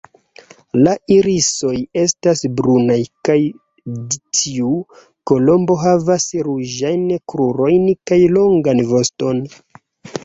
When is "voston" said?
8.97-9.47